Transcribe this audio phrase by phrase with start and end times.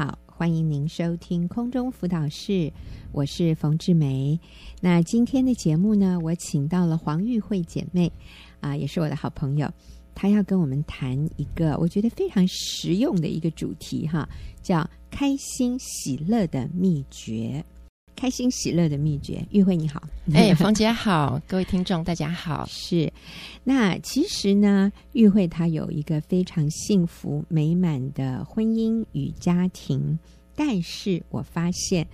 [0.00, 2.72] 好，欢迎您收听空中辅导室，
[3.12, 4.40] 我是冯志梅。
[4.80, 8.10] 那今天的节目呢，我请到了黄玉慧姐妹，
[8.60, 9.70] 啊，也是我的好朋友，
[10.14, 14.26] 她要跟我们谈一个我觉得非常实用的一个主题哈，
[14.62, 17.62] 叫开心喜乐的秘诀。
[18.20, 20.02] 开心喜乐的秘诀，玉慧你好，
[20.34, 22.66] 哎， 冯姐好，各位听众大家好。
[22.68, 23.10] 是，
[23.64, 30.18] 那其实呢，玉慧她有一个非常幸福美满的婚姻与家庭，
[30.54, 32.06] 但是我发现，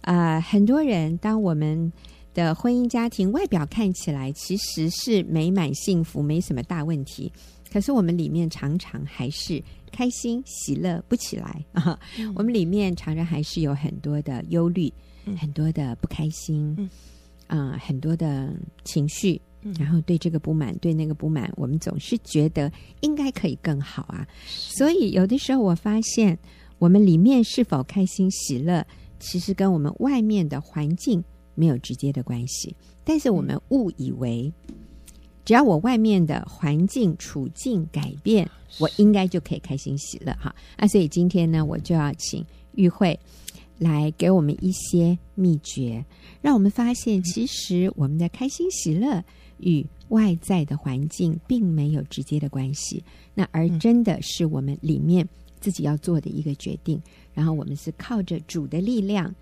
[0.00, 1.92] 啊、呃，很多人当我们
[2.34, 7.32] 的婚姻家庭外表看起来其实是美满幸福，没什么大问题，
[7.72, 14.92] 可是我们里面常常还是开心喜乐不起来啊， 嗯、我们里面常常还是有很多的忧虑。
[15.36, 16.88] 很多的不开心，嗯，
[17.46, 18.52] 啊、呃，很多的
[18.84, 24.26] 情绪，嗯，然后对这个不满，对那个不满，我们总是觉得应该可以更好啊。
[24.46, 26.38] 所以有的时候我发现，
[26.78, 28.86] 我们里面是否开心喜乐，
[29.18, 31.22] 其实跟我们外面的环境
[31.54, 32.74] 没有直接的关系。
[33.04, 34.52] 但是我们误以为，
[35.44, 40.54] 只要我外面的环境处境改变，我应该就可以开心喜乐哈。
[40.76, 43.18] 啊，所以今天呢，我就要请玉慧。
[43.78, 46.04] 来给我们一些秘诀，
[46.42, 49.24] 让我们发现，其实我们的开心喜乐
[49.58, 53.02] 与外在的环境并没有直接的关系，
[53.34, 55.26] 那而真的是我们里面
[55.60, 57.00] 自己要做的一个决定。
[57.32, 59.32] 然后我们是靠着主的力量，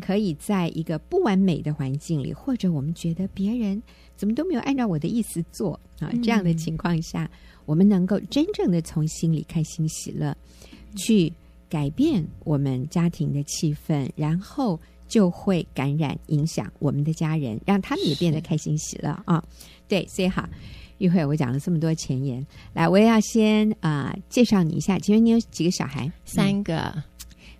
[0.00, 3.82] 可以在一个不完美的环境里，或者我们觉得别人
[4.16, 7.30] 怎么都没有按照我的意思做啊，这样的情况下，
[7.66, 10.34] 我们能够真正的从心里开心喜乐
[10.96, 11.30] 去。
[11.74, 19.42] 改变我们家庭的气氛，然后就会感染影响我们的家人，让他们也变得开心喜乐啊！
[19.88, 20.48] 对，所以好，
[20.98, 25.00] 一会，我讲了这么多前言，来，我也要先啊、介绍你一下。
[25.00, 26.08] 请问你有几个小孩？
[26.24, 27.02] 三个。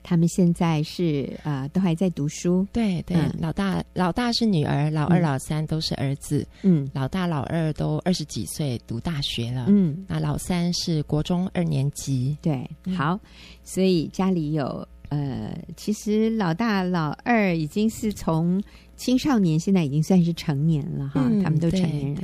[0.05, 2.65] 他们现在是啊、呃，都还在读书。
[2.71, 6.47] 对对、嗯，老大老大是女儿，老二老三都是儿子。
[6.63, 9.64] 嗯，老大老二都二十几岁，读大学了。
[9.69, 12.37] 嗯，那老三是国中二年级。
[12.43, 13.19] 对，好，
[13.64, 18.63] 所以家里有呃，其实老大老二已经是从
[18.97, 22.20] 青少年，现在已经算是成年了哈、嗯，他们都成年人了。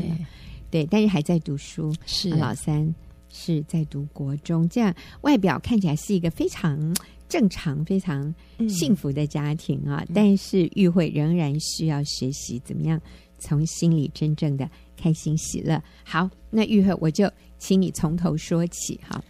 [0.70, 1.90] 对，对，但是还在读书。
[2.04, 2.94] 是老三
[3.30, 6.94] 是在读国中，这样外表看起来是一个非常。
[7.30, 8.34] 正常、非常
[8.68, 13.00] 幸福的家庭啊，嗯、但是玉慧仍然需要学习怎么样
[13.38, 15.82] 从心里真正的开心喜乐。
[16.04, 19.22] 好，那玉慧，我就请你从头说起哈。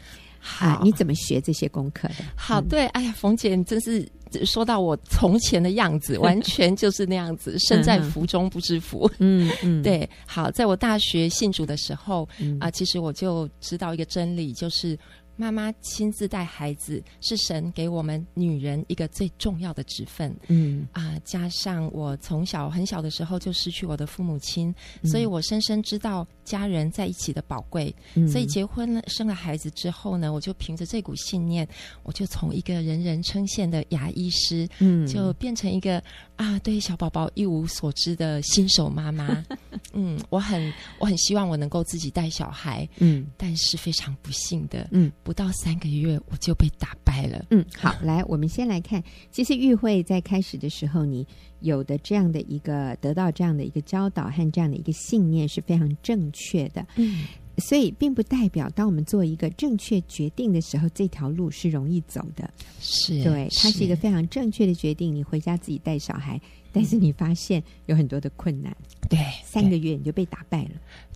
[0.43, 2.25] 好、啊，你怎么学这些功课的？
[2.35, 4.09] 好，对，哎呀，冯姐，你真是
[4.47, 9.09] 说到我从前的样子， 完全就是那样子，身在福中不知福。
[9.19, 10.09] 嗯嗯， 对。
[10.25, 14.99] 好，在我大学信主的时候啊、嗯呃，其实我就知道一个真理，就是。
[15.41, 20.37] 妈妈亲自带孩子，是神给我们女人一个最重要的职分。
[20.49, 24.69] 嗯啊，加上我从小很小的时候就失去我的父母亲，
[25.01, 27.95] 嗯、所以我深深知道家人在一起的宝贵。
[28.15, 31.67] 嗯、所以结婚了，生了孩子之后呢，我就凭着这股信念，
[32.03, 36.03] 我就从一个人人称羡的牙医师，嗯，就变成一个
[36.35, 39.45] 啊，对小宝宝一无所知的新手妈妈。
[39.95, 42.89] 嗯，我很我很希望我能够自己带小孩。
[42.99, 45.13] 嗯，但是非常不幸的，嗯。
[45.23, 47.45] 不到三个月，我就被打败了。
[47.51, 49.01] 嗯，好，来，我们先来看，
[49.31, 51.25] 其实玉慧在开始的时候，你
[51.61, 56.87] 有的这样的一个得到这样的一个教导和这样的一个信念是非常正确的。
[56.97, 57.25] 嗯，
[57.59, 62.51] 所以并不代表当我们做一个正确决定的时候，这条路是容易走的。
[62.81, 65.15] 是，对，它是一个非常正确的决定。
[65.15, 66.41] 你回家自己带小孩，
[66.73, 68.75] 但是你发现有很多的困难。
[69.09, 70.71] 对，三个月你就被打败了。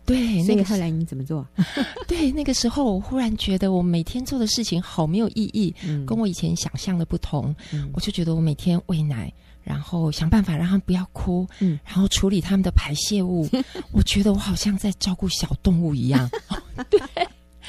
[0.06, 1.46] 对，那个后来你怎么做？
[2.06, 7.90] 对，那个时候我忽然觉得我每天做的事情好没有意义，嗯、跟我以前想象的不同、嗯。
[7.94, 9.32] 我就觉得我每天喂奶，
[9.62, 13.48] 然后想办法让他们不要哭，嗯、然后处理他们的排泄物。
[13.92, 16.28] 我觉得我好像在照顾小动物一样。
[16.90, 17.00] 对。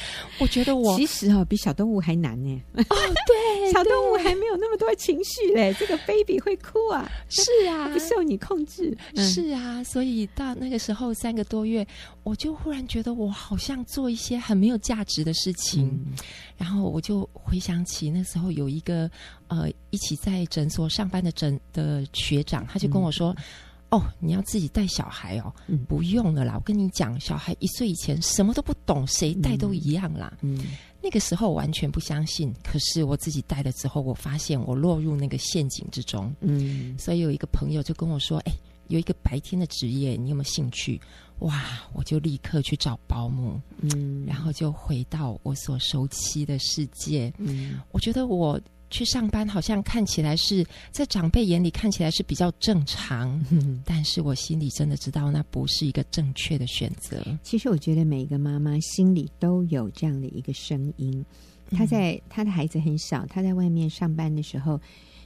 [0.40, 2.62] 我觉得我其实哦，比小动物还难呢。
[2.74, 2.84] 哦，
[3.28, 5.74] 对，小动物还没有那么多情绪嘞。
[5.80, 8.96] 这个 baby 会哭啊，是啊，不受你控制。
[9.16, 11.86] 嗯、是啊，所以到那个时候三个多月，
[12.24, 15.88] 我就忽然觉得我好像做一些很没有价值的事情。
[15.88, 16.14] 嗯、
[16.58, 19.10] 然后我就回想起那时候有一个
[19.48, 23.32] 呃一起在诊所上班的诊的学长，他就跟我说。
[23.38, 23.44] 嗯
[23.92, 25.54] 哦，你要自己带小孩哦？
[25.68, 26.56] 嗯，不用了啦。
[26.56, 30.36] 我跟你讲，小孩一岁以前什么都不懂，谁带都一样啦。
[30.42, 30.66] 嗯，
[31.02, 32.54] 那个时候我完全不相信。
[32.64, 36.34] 可是我自己带了之后，我发现我落入那个陷阱之中。
[36.42, 38.54] 嗯，所以有一个朋友就跟我说：“哎，
[38.88, 41.00] 有一个白天的职业，你有没有兴趣？”
[41.40, 43.62] 哇，我就立刻去找保姆。
[43.82, 47.32] 嗯，然后就回到我所熟悉的世界。
[47.38, 48.60] 嗯，我觉得我。
[48.96, 57.22] 去上班，好像看起来是在长辈眼里看起来是比较正常，嗯，但是我心里真的知道那不是一个正确的选择。
[57.44, 61.26] 其实我觉得每一个妈妈心里都有这样的一个声音，
[61.72, 64.80] 她在她的孩子很小，她在外面上班的时候，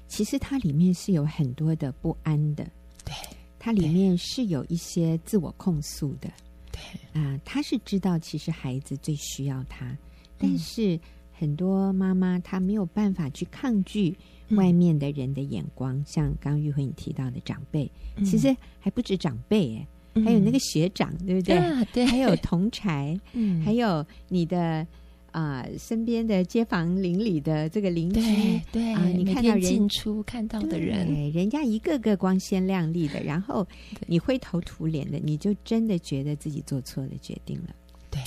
[0.07, 2.63] 其实她里面是有很多的不安的，
[3.05, 3.13] 对，
[3.59, 6.27] 她里面是有一些自我控诉的，
[6.71, 7.21] 对。
[7.21, 9.95] 啊，她是知道其实孩子最需要她，
[10.39, 10.95] 但是。
[10.95, 10.99] 嗯
[11.39, 14.13] 很多妈妈她没有办法去抗拒
[14.49, 21.55] 外面的人的眼光，嗯、像刚刚玉慧你提到的长辈，嗯、其实还不止长辈哎，嗯、还有那个学长，对不对？
[21.55, 24.85] 啊、对，还有同才，嗯，还有你的
[25.31, 33.65] 啊、呃、身边的街坊邻里的这个邻居，对，对啊，你看到人进出看到的人，人家一个个光鲜亮丽的，然后
[34.07, 37.73] 你灰头土脸的，你就真的觉得自己做错了决定了，
[38.11, 38.21] 对，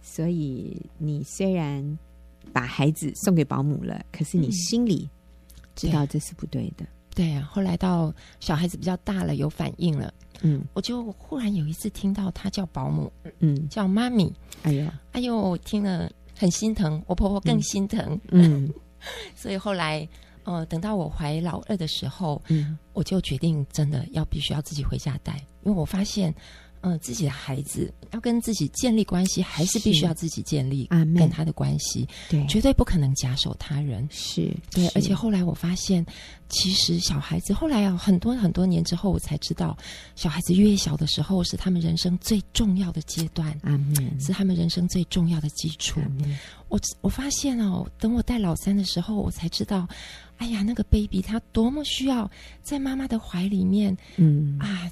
[0.00, 1.98] 所以你虽然。
[2.54, 5.10] 把孩子送给保姆了，可是你心里
[5.74, 6.84] 知道这是不对的。
[6.84, 16.08] 嗯、对啊，后来到小孩子比较大了，有反应了，嗯，我就忽然有一次听到他叫保姆，嗯，叫妈咪，哎呦，哎呦，我听了
[16.38, 18.74] 很心疼，我婆婆更心疼，嗯，嗯。
[19.34, 20.08] 所以后来，
[20.44, 25.34] 呃，等到我怀老二的时候，嗯，我就决定真的要必须要自己回家带，
[25.64, 26.32] 因为我发现。
[26.84, 30.86] 嗯，自己的孩子要跟自己建立关系，还是必须要自己建立
[31.16, 34.06] 跟他的关系，对，绝对不可能假手他人。
[34.12, 36.04] 是对，而且后来我发现，
[36.50, 39.74] 其实小孩子后来啊，很多很多年之后，我才知道，
[40.14, 43.58] 小孩子越小的时候是他们人生最重要的阶段，
[44.20, 46.02] 是他们人生最重要的基础。
[46.68, 49.88] 我我发现哦，等我带老三的时候，我才知道，
[50.36, 52.30] 哎呀，那个 baby 他多么需要
[52.62, 54.90] 在妈妈的怀里面，嗯啊。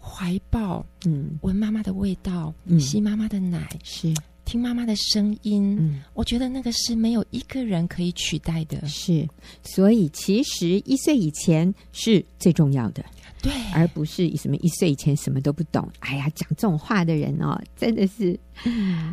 [0.00, 4.12] 怀抱，嗯，闻妈妈的味道，嗯，吸妈妈的奶，是
[4.44, 9.28] 听妈妈的声音，嗯，我觉得那个是没有一个人可以取代的，是。
[9.62, 13.04] 所以其实一岁以前是最重要的，
[13.42, 15.88] 对，而不是什么一岁以前什么都不懂。
[16.00, 18.38] 哎呀，讲这种话的人哦，真的是，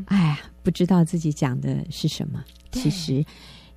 [0.06, 2.44] 哎呀，不知道自己讲的是什么。
[2.72, 3.24] 其实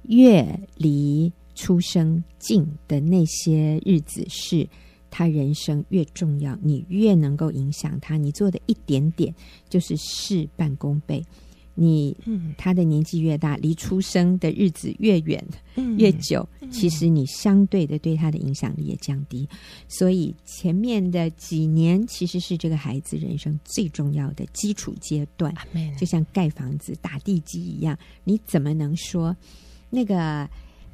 [0.04, 0.46] 越
[0.76, 4.66] 离出生近的那些日子是。
[5.10, 8.16] 他人生越重要，你越能够影响他。
[8.16, 9.34] 你做的一点点，
[9.68, 11.22] 就是事半功倍。
[11.74, 15.42] 你，嗯，他的年纪越大，离出生的日子越远，
[15.76, 19.48] 嗯、越久，其实你相对的对他的影响力也降低。
[19.88, 25.54] 所以前面的几年，其实是这个孩子人生最重要的基础阶段。
[25.98, 29.34] 就像盖房子、打地基一样，你怎么能说
[29.88, 30.48] 那个？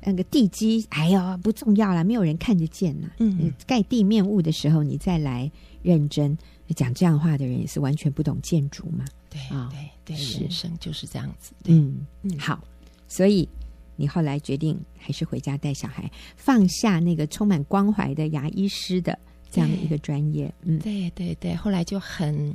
[0.09, 3.11] 那个地基，哎呦，不重要了，没有人看得见呐。
[3.19, 5.51] 嗯，盖地面物的时候，你再来
[5.83, 6.39] 认真
[6.77, 9.05] 讲这样话的人，也是完全不懂建筑嘛。
[9.29, 9.69] 对啊，
[10.05, 11.53] 对对，人生就是这样子。
[11.65, 12.63] 嗯嗯，好，
[13.09, 13.49] 所以
[13.97, 19.19] 你后来决定还是回家带小孩，放下那个充满关怀的牙医师的
[19.51, 20.55] 这样的一个专业。
[20.63, 22.55] 嗯，对对对，后来就很。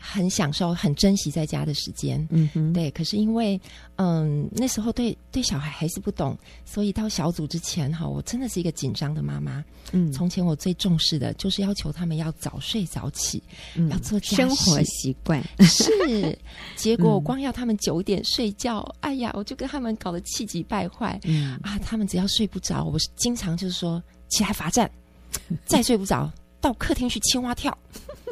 [0.00, 2.26] 很享受，很珍惜在家的时间。
[2.30, 2.90] 嗯哼，对。
[2.92, 3.60] 可是因为，
[3.96, 9.62] 嗯，那时候对对小孩还是不懂，所以到小组之前哈，我真的是一个紧张的妈妈。
[9.92, 13.42] 嗯，从前我最重视的就是要求他们要早睡早起，
[13.76, 15.42] 嗯、要做家生活习惯。
[15.60, 16.38] 是，
[16.76, 21.20] 结果 光要他们九点睡觉，嗯、哎呀，我就跟他们搞得气急败坏。
[21.24, 24.90] 嗯啊，他们只要睡不着，我经常就是说起来罚站，
[25.66, 26.30] 再睡不着。
[26.62, 27.76] 到客厅去青蛙跳，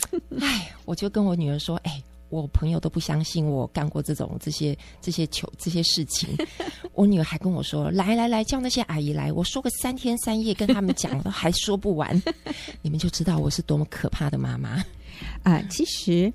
[0.40, 6.28] 哎，我就跟我女儿说：“哎，我朋友都不相信我干过这种这些这些球这些事情。
[6.94, 12.20] ”我女儿还跟我说：“来来来，叫那些阿姨来，我说个三天三夜跟他们讲，都还说不完。”
[12.82, 14.70] 你们就知道我是多么可怕的妈妈
[15.42, 15.66] 啊、呃！
[15.70, 16.32] 其实，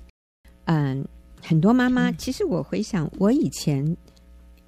[0.64, 1.08] 嗯、呃，
[1.42, 3.96] 很多妈妈，其实我回想，我以前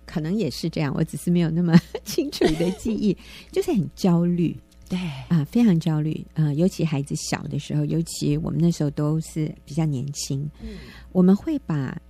[0.07, 3.17] 可能也是这样，我只是没有那么清楚的记忆，
[3.53, 4.57] 就是很焦虑。
[4.89, 4.99] 对。
[5.29, 10.69] 啊，非常焦虑啊，尤其孩子小的时候，尤其我们那时候都是比较年轻，嗯，
[11.13, 12.01] 我们会把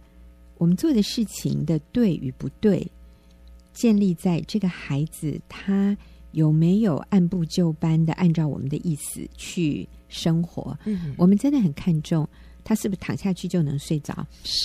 [0.59, 2.87] 我们做的事情的对与不对，
[3.73, 5.97] 建立在这个孩子他
[6.33, 10.78] 有没有按部就班的按照我们的意思去生活。
[10.85, 12.28] 嗯，我们真的很看重
[12.62, 14.14] 他是不是躺下去就能睡着，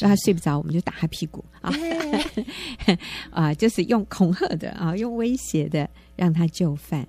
[0.01, 1.72] 让他睡不着，我们就打他屁股啊，
[3.32, 7.08] 啊，就是用恐吓的啊，用威胁的让他就范。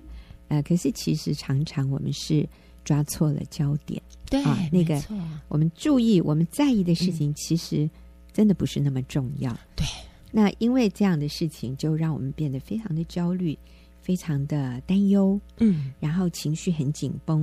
[0.53, 2.47] 呃，可是其实常常我们是
[2.85, 5.01] 抓错了焦点，对啊，那个
[5.47, 7.89] 我们注意我们在意的事情，其实
[8.31, 9.51] 真的不是那么重要。
[9.51, 9.85] 嗯、对，
[10.31, 13.57] 那因为这样的事情，就让我们变得非常的焦虑，
[13.99, 17.41] 非常的担忧，嗯，然后情绪很紧绷，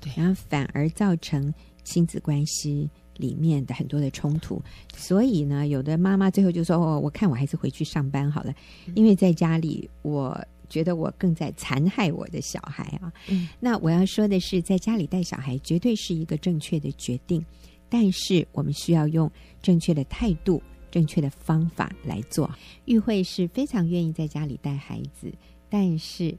[0.00, 1.52] 对，然后反而造成
[1.82, 4.62] 亲子关系里面的很多的冲突。
[4.94, 8.54] 所以呢，有的妈妈最后就说：“哦，我看我还是回去上班好了，
[8.94, 10.40] 因为在家里我。”
[10.72, 13.12] 觉得我更在残害我的小孩啊。
[13.28, 17.44] 嗯，那我要说的是，在家里带小孩绝对是一个正确的决定，
[17.90, 22.50] 但是我们需要用正确的态度、正确的方法来做。
[22.86, 25.30] 玉慧是非常愿意在家里带孩子，
[25.68, 26.34] 但是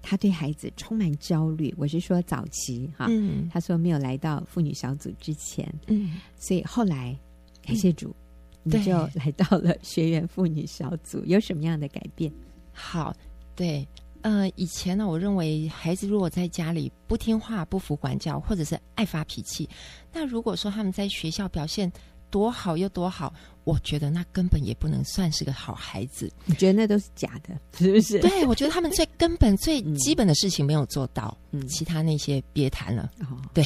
[0.00, 1.74] 她对孩子充满焦虑。
[1.76, 7.18] 我是说早期哈，嗯，她说没有来到妇女小组之前，嗯，所以后来
[7.62, 8.10] 感谢主。
[8.10, 8.22] 嗯
[8.68, 12.32] 你就来到了学员妇女小组，有什么样的改变？
[12.72, 13.14] 好，
[13.56, 13.88] 对，
[14.22, 19.68] 呃，以前呢，我认为孩子如果在家里不听话、不服管教，或者是爱发脾气，
[20.12, 21.90] 那如果说他们在学校表现
[22.30, 23.32] 多好又多好，
[23.64, 26.30] 我觉得那根本也不能算是个好孩子。
[26.44, 28.18] 你觉得那都是假的，是不是？
[28.18, 33.10] 对，我觉得他们最根本、最基本的事情没有做到，嗯，其他那些别谈了。
[33.20, 33.64] 哦，对，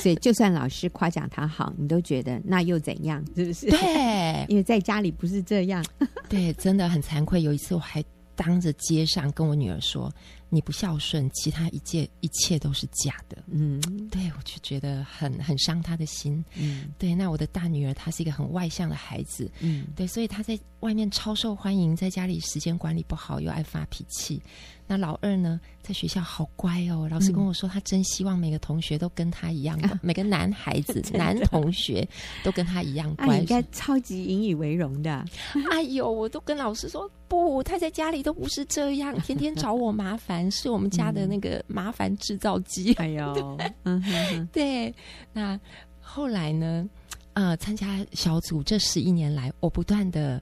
[0.00, 3.22] 所以就算老师夸奖他好，你都觉得那又怎样？
[3.36, 3.68] 是不是？
[3.68, 5.84] 对，因为在家里不是这样。
[6.28, 7.42] 对，真的很惭愧。
[7.42, 8.02] 有一次我还
[8.36, 10.12] 当着街上跟我女儿说。
[10.54, 13.42] 你不孝顺，其他一切一切都是假的。
[13.50, 13.80] 嗯，
[14.10, 16.44] 对，我就觉得很很伤他的心。
[16.54, 17.14] 嗯，对。
[17.14, 19.50] 那我的大女儿她是一个很外向的孩子。
[19.60, 24.40] 嗯，对，所以她在外面超受欢迎，在家里时间管理不好，又爱发脾气。
[24.86, 27.08] 那老二呢，在学校好乖哦。
[27.10, 32.06] 老师跟我说，他真希望每个同学都跟他一样， 嗯、每个男孩子、 男同学
[32.42, 33.26] 都跟他一样乖。
[33.26, 35.24] 他应该超级引以为荣的。
[35.72, 42.92] 哎呦，我都跟老师说，不，他在家里都不是这样，天天找我麻烦，是我们家的那个麻烦制造机。
[42.94, 44.94] 哎呦， 嗯哼哼，对。
[45.32, 45.58] 那
[46.00, 46.88] 后来呢？
[47.34, 50.40] 呃，参加小组这十一年来，我不断的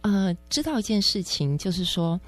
[0.00, 2.20] 呃知道一件事情，就是说。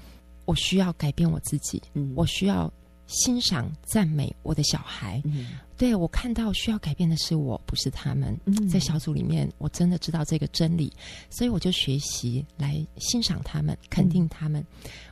[0.45, 2.73] 我需要改变我自己，嗯，我需要
[3.05, 5.21] 欣赏、赞美我的小孩。
[5.25, 8.35] 嗯，对，我看到需要改变的是我，不是他们。
[8.45, 10.91] 嗯，在小组里面，我真的知道这个真理，
[11.29, 14.65] 所以我就学习来欣赏他们，肯定他们。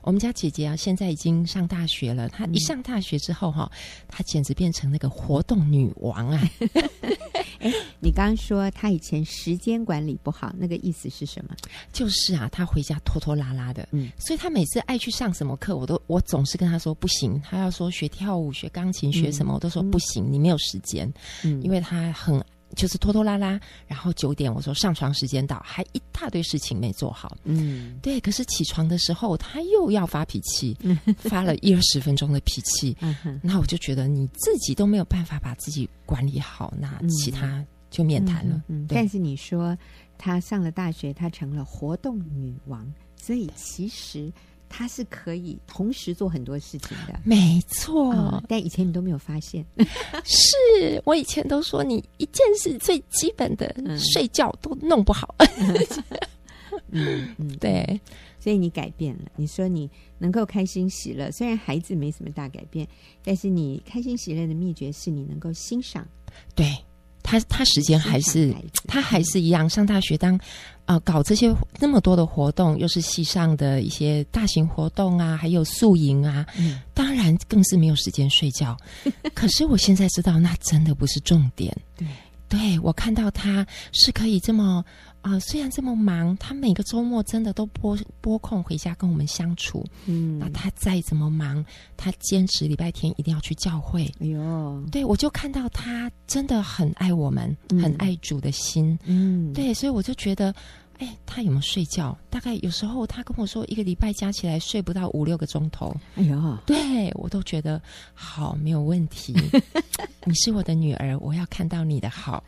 [0.07, 2.29] 嗯，我们家姐姐啊，现在已经上大学了。
[2.29, 3.69] 她一上大学之后，哈，
[4.07, 6.41] 她简直变成那个活动女王啊！
[7.59, 11.55] 哎，你刚刚说她以前时间管理不好，那个意思是什么？
[11.91, 17.41] 就是啊，她回家拖拖拉拉的，嗯，所以她每次爱去上什么课，我都我总是跟她说不行。
[17.41, 21.11] 她要说学跳舞、学钢琴、学什么，嗯、我都说不行，嗯、你没有时间，
[21.43, 22.41] 嗯，因为她很
[22.75, 23.59] 就是拖拖拉拉。
[23.87, 28.19] 然后九点我说上床时间到，还一大堆事情没做好，嗯，对。
[28.19, 30.77] 可是起床的时候他又要发脾气，
[31.17, 38.55] 发了一二十分钟的脾气，嗯，那我就觉得你自己都没有办法把自己管理好，那其他就免谈了。
[38.67, 39.77] 嗯，嗯，但是你说
[40.17, 44.31] 他上了大学，他成了活动女王，所以其实
[44.69, 47.19] 她是可以同时做很多事情的。
[47.23, 49.65] 没错，嗯，但以前你都没有发现。
[50.23, 55.35] 是我以前都说你一件事最基本的睡觉都弄不好。
[56.91, 57.99] 嗯嗯，对，
[58.39, 59.23] 所以你改变了。
[59.35, 62.87] 你说你能够开心喜乐，虽然孩子没什么大改变，
[63.23, 66.07] 但是你开心喜乐的秘诀是你能够欣赏。
[66.55, 66.77] 对
[67.23, 68.53] 他，他时间还是
[68.87, 70.41] 他还是一样上大学当啊、
[70.87, 78.75] 呃，搞这些那么多的活动，又是系上的一些大型活动啊，还有宿营啊，嗯、当然更是没有时间睡觉。
[79.35, 81.75] 可是我现在知道，那真的不是重点。
[81.95, 82.07] 对，
[82.49, 84.83] 对我看到他是可以这么。
[85.27, 89.83] 啊、呃，虽然这么忙，他每个周末真的都拨拨空回家跟我们相处。
[90.05, 91.63] 嗯，那他再怎么忙，
[91.97, 94.09] 他坚持礼拜天一定要去教会。
[94.21, 98.97] 哎呦，对，我就看到他真的很爱我们，嗯、很爱主的心。
[99.03, 100.55] 嗯，对，所以我就觉得。
[100.99, 102.17] 哎，他有没有睡觉？
[102.29, 105.95] 大概有时候他跟我说，一个礼拜加起来睡不到五六个钟头。
[106.15, 107.79] 哎呦，对我都觉得
[108.13, 109.35] 好没有问题。
[110.25, 112.43] 你是我的女儿，我要看到你的好。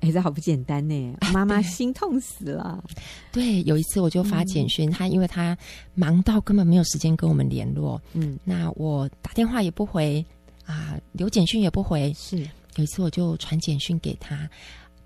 [0.00, 2.82] 哎，这好不简单呢， 妈妈心痛死了。
[3.30, 5.56] 对，有一次我就发简讯，嗯、他因为他
[5.94, 8.00] 忙到根本没有时间跟我们联络。
[8.14, 10.24] 嗯，那我打电话也不回
[10.64, 12.12] 啊，留简讯也不回。
[12.14, 12.38] 是，
[12.76, 14.48] 有一次我就传简讯给他，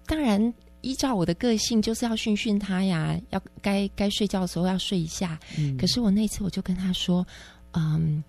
[0.07, 0.55] 当然。
[0.87, 5.37] 依照我的个性，就是要训训他呀，要该该睡觉的时候要睡一下。
[5.59, 7.27] 嗯，可是我那次我就跟他说，
[7.73, 8.23] 嗯，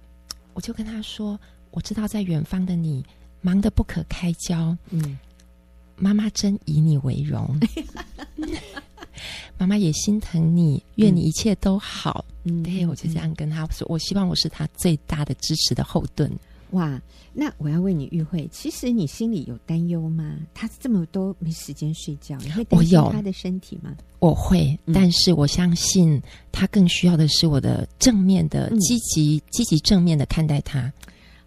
[0.54, 3.06] 我就跟他说，我知道在远方的你
[3.42, 5.20] 忙得不可开交，嗯，
[5.96, 7.60] 妈妈真以你为荣，
[9.60, 12.26] 妈妈也心疼你，愿你一切都好。
[12.44, 16.32] 嗯，对，我就这样跟他说，我希望我是他最大的支持的后盾。
[16.72, 17.02] 哇，
[17.34, 20.38] 那我要问你，玉慧，其实你心里有担忧吗？
[20.54, 23.96] 他这么多没时间睡觉，你会担心他的身体吗？
[24.20, 26.22] 我会，嗯、但是我相信
[26.52, 30.92] 他更需要的是我的正面的、嗯、积极、积极正面的看待他。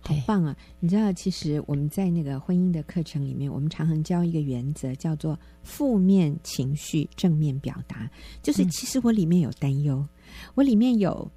[0.01, 0.57] 好棒啊！
[0.79, 8.11] 你知道，其实我们在那个婚姻的课程里面，我们常常教一个原则，叫做负面情绪正面表达。
[8.43, 10.03] 就是其实我里面有担忧，
[10.55, 11.31] 我里面有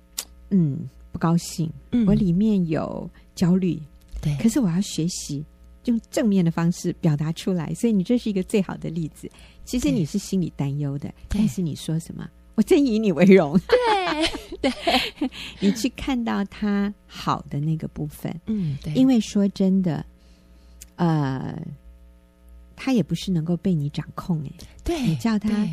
[0.52, 0.88] 嗯。
[1.12, 3.80] 不高兴，嗯、我里面有焦虑，
[4.22, 5.44] 对，可是我要学习
[5.86, 9.30] 用正面的方式表达出来，所以你这是一个最好的例子。
[9.66, 12.30] 其实你是心里担忧的，但是你说什么？
[12.56, 13.60] 我真以你为荣。
[13.68, 13.78] 对。
[14.62, 14.72] 对，
[15.60, 20.06] 你去看到他好的那个部分，嗯，对，因为说真的，
[20.96, 21.62] 呃，
[22.74, 25.68] 他也不是能够被你掌控哎，对，你叫他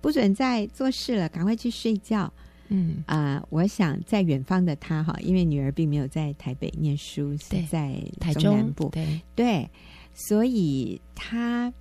[0.00, 2.32] 不准再做事了，赶快去睡觉。
[2.68, 9.70] 嗯啊、呃，我想在远方的他哈，因为女儿并没有在台北念书，是在台中南部，对对，
[10.14, 11.72] 所以他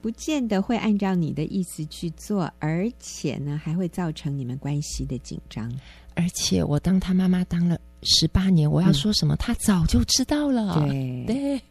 [0.00, 5.72] 不见得会按照你的意思去做，而且呢，还会造成你们关系的紧张。
[6.14, 10.80] 而且我当他妈妈当了十八年，我要说什么，嗯、他早就知道了。
[10.80, 11.62] 对对，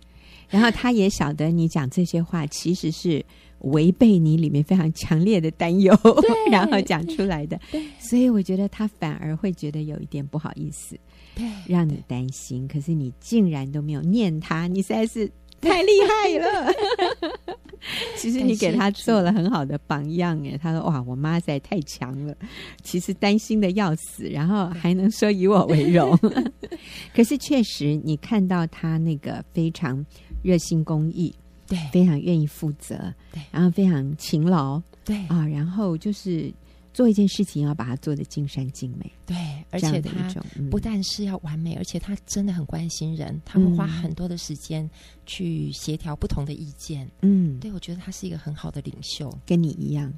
[0.49, 3.25] 然后他也晓得你讲这些话其实是。
[3.63, 5.93] 违背你里面非常强烈的担忧，
[6.51, 7.59] 然后讲出来的，
[7.99, 10.97] 所以我觉得他反而会觉得有一点不好意思，
[11.35, 12.67] 对，让你担心。
[12.67, 15.29] 可是你竟然都没有念他，你实在是
[15.61, 16.73] 太厉害了。
[18.17, 22.33] 其实你给他做了很好的榜样，哎，他说：“哇，我妈实在太强了。”
[22.81, 26.17] 其实担心的要死，然后还能说以我为荣。
[27.13, 30.05] 可是确实，你看到他那个非常
[30.41, 31.33] 热心公益。
[31.73, 35.17] 对，非常愿意负责，对，然后非常勤劳，对。
[35.27, 36.53] 啊，然后就是
[36.93, 39.35] 做一件事情要把它做得尽善尽美，对，
[39.71, 40.11] 而且他
[40.69, 44.87] 不但是要完美，嗯、而且他真的很关心人，他会花很多的时间
[45.25, 50.13] 去协调不同的意见，嗯，对，我觉得他是一个很好的领袖，跟你一样，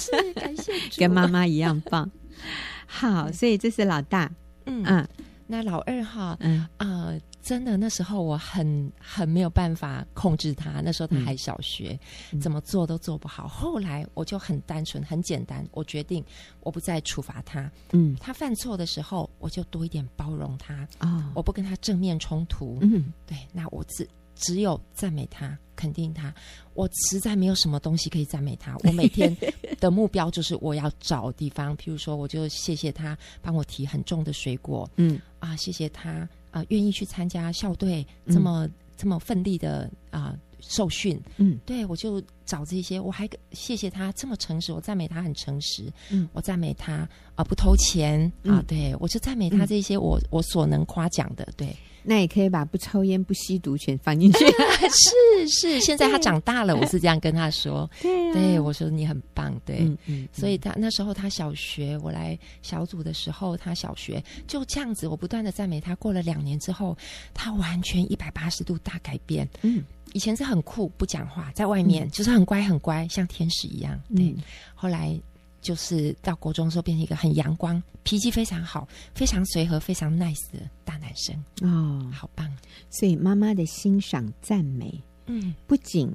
[0.00, 2.08] 是感谢， 跟妈妈一样棒，
[2.86, 4.30] 好，所以这是老大，
[4.66, 4.84] 嗯。
[4.86, 5.08] 嗯，
[5.48, 6.60] 那老二哈，嗯。
[6.76, 7.06] 啊。
[7.06, 10.80] 呃真的，那时候我很很没有办法控制他。
[10.80, 11.98] 那时候他还小学，
[12.30, 13.48] 嗯、怎么做都做不好。
[13.48, 16.24] 后来我就很单纯、很简单，我决定
[16.60, 17.70] 我不再处罚他。
[17.90, 20.86] 嗯，他犯错的时候，我就多一点包容他。
[21.00, 22.78] 哦，我不跟他正面冲突。
[22.80, 26.32] 嗯，对，那我只只有赞美他、肯定他。
[26.74, 28.76] 我实在没有什么东西可以赞美他。
[28.84, 29.36] 我每天
[29.80, 34.88] 的目标就是我要找地方，譬如说，我就谢谢他帮我提很重的水果。
[34.96, 36.28] 嗯啊，谢谢他。
[36.52, 51.74] 啊、呃，愿意去参加校队这么、嗯、这么奋力的啊、呃、受训，嗯，对，我就找这些，我还谢谢他这么诚实，我赞美他很诚实，嗯，我赞美他啊、呃、不偷钱、嗯、啊，对我就赞美他这些我、嗯、我所能夸奖的，对。
[52.04, 54.44] 那也可以把不抽烟、不吸毒全放进去。
[54.88, 57.88] 是是，现在他长大了， 我是这样跟他说。
[58.00, 65.94] 对、啊，对我说你很棒，对，嗯嗯、所以他那时候他小学，我来小组的时候，他小学就这样子，我不断的赞美他。
[65.96, 66.96] 过了两年之后，
[67.32, 69.48] 他完全一百八十度大改变。
[69.62, 74.00] 嗯，以前是很酷，不讲话，在外面、嗯、就是很乖很乖，像天使一样。
[74.14, 74.36] 对，嗯、
[74.74, 75.20] 后来。
[75.62, 81.34] 就是到国中的时候，变成一个很阳光、脾气非常好、非常随和、非常 nice 的大男生。
[81.62, 82.46] 哦，好棒！
[82.90, 84.92] 所以妈妈的欣赏、赞美，
[85.26, 86.12] 嗯，不仅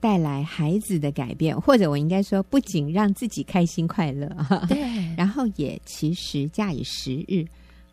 [0.00, 4.28] 带来孩子的改变，或者我应该说，不仅让自己开心快乐，
[4.68, 4.78] 对，
[5.18, 7.44] 然后也其实假以时日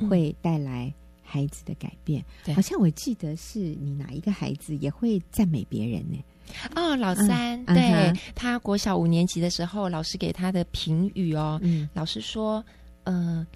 [0.07, 0.93] 会带来
[1.23, 2.23] 孩子的改变。
[2.43, 6.17] 对，好像我记得是你哪一个孩子也会赞美别人呢？
[6.75, 12.63] 哦，老三，嗯、对、嗯、他国小五年级的时候，老师给他的评语哦，嗯、老师说，
[13.03, 13.47] 嗯、呃，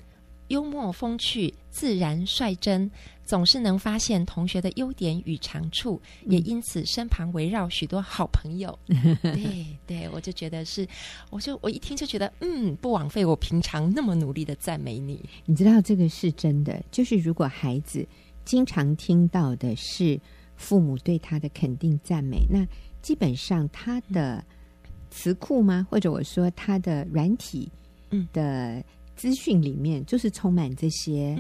[0.50, 2.90] 幽默风趣、自然率真，
[3.24, 8.78] 总是能发现同学的优点与长处，嗯、也因此身旁围绕许多好朋友。
[9.22, 10.88] 对，对我就觉得是，
[11.30, 15.24] 我就我一听就觉得，嗯，不枉费我平常那么努力的赞美你。
[15.46, 18.06] 你知道这个是真的，就是如果孩子
[18.44, 20.20] 经常听到的是。
[20.60, 22.68] 父母对他的肯定赞美，那
[23.02, 24.44] 基本上他的
[25.10, 25.88] 词库吗？
[25.90, 27.72] 或者我说他的软体
[28.34, 28.84] 的
[29.16, 31.34] 资讯里面，就是充满这些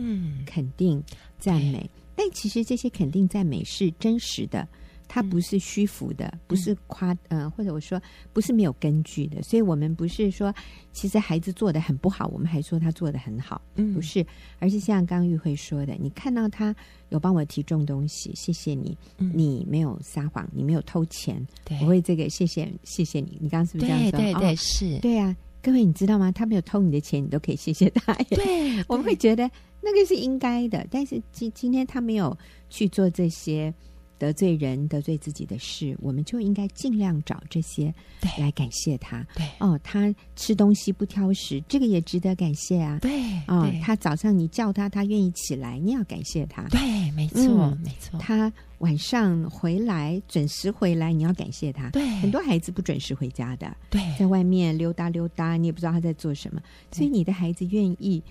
[0.45, 1.03] 肯定
[1.37, 1.87] 赞美。
[2.15, 4.65] 但其实这些肯定赞美是真实的。
[5.11, 7.99] 它不是虚浮的，不是夸，嗯、呃，或者我说
[8.31, 10.53] 不是没有根据的，所以我们不是说
[10.93, 14.23] 其实孩子做的很不好，我们还说他做的很好，嗯，不是，
[14.59, 16.73] 而是像刚玉慧说的，你看到他
[17.09, 24.11] 有帮我提重东西，谢谢你，嗯、你没有撒谎，你没有偷钱，对，我会这个谢谢谢谢你，你刚刚是不是这样说？
[24.11, 26.31] 对对对，哦、是，对啊，各位你知道吗？
[26.31, 29.49] 他没有偷你的钱，你都可以谢谢他，对， 我们会觉得
[29.81, 32.37] 那个是应该的，但是今今天他没有
[32.69, 33.73] 去做这些。
[34.19, 37.91] 得罪人、得罪自己的事，我们就应该尽量找这些
[38.37, 39.25] 来感谢他。
[39.33, 42.99] 对哦，他吃东西不挑食，这个也值得感谢啊。
[43.01, 43.11] 对
[43.47, 46.63] 哦，他早上你叫他，他愿意起来，你要感谢他。
[46.67, 48.19] 对，没错，嗯、没错。
[48.19, 51.89] 他晚上回来准时回来，你要感谢他。
[51.91, 56.61] 对，很多孩子不准时回家的，对，在外面溜达溜达，你也不知道他在做什么。
[56.91, 58.21] 所以你的孩子愿意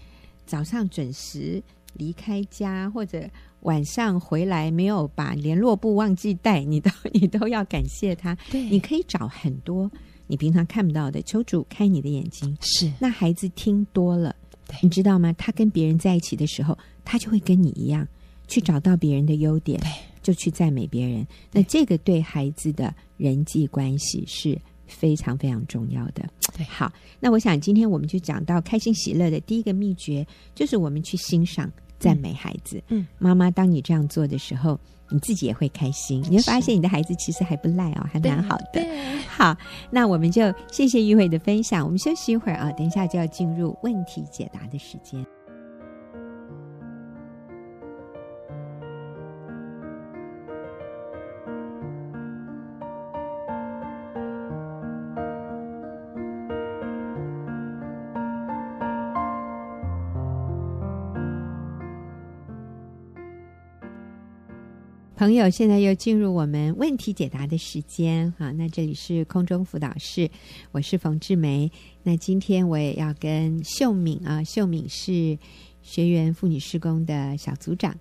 [0.45, 1.63] 早上准时。
[1.95, 3.29] 离开家，或者
[3.61, 8.37] 晚上回来没有把联络簿忘记带，你都 你都要感谢他。
[8.51, 9.91] 对，你可以找很多
[10.27, 11.21] 你平常看不到的。
[11.23, 14.35] 求主开你的眼睛，是那孩子听多了，
[14.81, 15.33] 你知道吗？
[15.35, 18.07] 他跟别人在一起的时候，他就会跟你一样
[18.47, 19.91] 去找到别人的优点，对，
[20.23, 21.27] 就去赞美别人。
[21.53, 24.59] 那这个对孩子的人际关系是。
[24.91, 26.27] 非常非常重要的。
[26.57, 26.91] 对，好，
[27.21, 32.83] 那我想今天我们就讲到开心喜乐的第一个秘诀，就是我们去欣赏、赞美孩子。
[32.89, 34.79] 嗯，妈妈，当你这样做的时候，
[35.11, 38.85] 你自己也会开心，你会发现你的孩子其实还不赖哦，还蛮好的。
[39.29, 39.57] 好，
[39.91, 45.25] 那我们就谢谢玉慧的分享，我们休息一会儿啊，等一下就要进入问题解答的时间。
[65.19, 68.53] 朋友，现在又进入我们问题解答的时间哈。
[68.53, 70.31] 那这里是空中辅导室，
[70.71, 71.69] 我是冯志梅。
[72.05, 75.37] 那今天我也要跟秀敏啊，秀敏是
[75.83, 77.93] 学员妇女事工的小组长，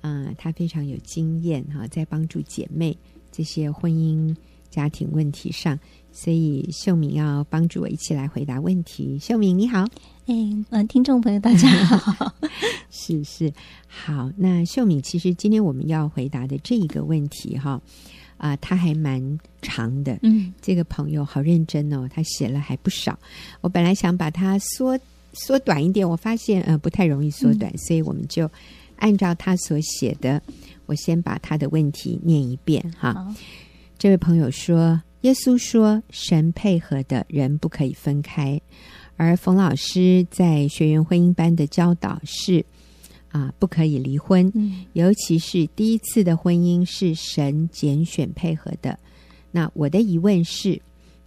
[0.00, 2.98] 啊，她非常有经验哈，在帮助姐妹
[3.30, 4.34] 这些婚姻
[4.68, 5.78] 家庭问题上，
[6.10, 9.16] 所以秀敏要帮助我一起来回答问题。
[9.20, 9.86] 秀敏你好。
[10.28, 10.34] 哎，
[10.68, 12.34] 嗯，听众朋友，大家好。
[12.92, 13.50] 是是，
[13.86, 14.30] 好。
[14.36, 17.80] 那秀敏，其实今天我们要回答的这一个问题，哈，
[18.36, 20.18] 啊，他还蛮长的。
[20.20, 23.18] 嗯，这个朋友好认真哦，他写了还不少。
[23.62, 25.00] 我本来想把它缩
[25.32, 28.50] 缩短一点，我发现呃不太容易缩短，嗯，所以我们就
[28.96, 30.42] 按照他所写的，
[30.84, 33.34] 我先把他的问题念一遍哈。
[33.96, 38.60] 这位朋友说：“耶稣说，神配合的人不可以分开。”
[39.18, 42.64] 而冯老师在学员婚姻班的教导是
[43.30, 48.96] 啊，不可以离婚，嗯，尤其是第一次的婚姻是神拣选配合的。
[49.50, 50.80] 那我的疑问是，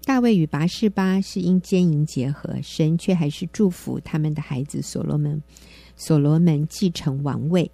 [0.06, 5.44] 大卫与拔示巴是因奸淫结合，神却还是祝福他们的孩子所罗门，
[5.98, 7.70] 所罗门继承王位。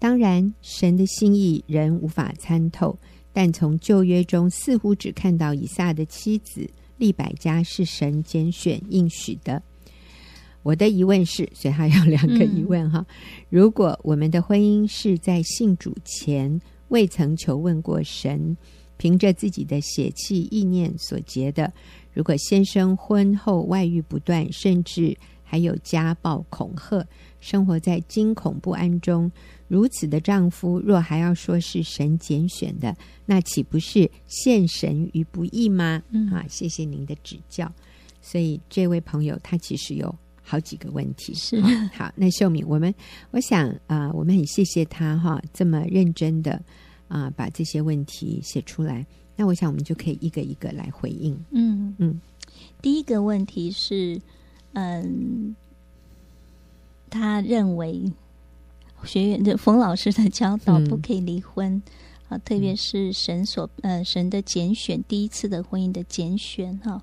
[0.00, 2.98] 当然，神的心意人无法参透，
[3.32, 6.68] 但从旧约中似乎只看到以撒的妻子。
[7.00, 9.60] 利百家是神拣选应许的。
[10.62, 13.04] 我的疑问是，所以还有两个疑问哈。
[13.48, 18.54] 如果我们的婚姻是在信主前未曾求问过神，
[18.98, 21.72] 凭着自己的血气意念所结的，
[22.12, 27.02] 如果先生婚后外遇不断，甚至还有家暴恐吓，
[27.40, 29.32] 生活在惊恐不安中。
[29.70, 36.02] 如此的丈夫，若还要说是神拣选的，那岂不是陷神于不义吗？
[36.10, 37.72] 嗯，啊，谢谢您的指教。
[38.20, 41.32] 所以这位朋友他其实有好几个问题。
[41.34, 41.60] 是
[41.94, 42.92] 好，那秀敏，我们
[43.30, 46.54] 我想啊、呃，我们很谢谢他哈，这么认真的
[47.06, 49.06] 啊、呃，把这些问题写出来。
[49.36, 51.38] 那我想我们就可以一个一个来回应。
[51.52, 52.20] 嗯嗯，
[52.82, 54.20] 第一个问题是，
[54.72, 55.54] 嗯，
[57.08, 58.02] 他认为。
[59.04, 61.82] 学员的冯老师的教导不可以离婚、嗯、
[62.28, 67.02] 啊，特别是神所呃神的拣选，第一次的婚姻的拣选哈、啊。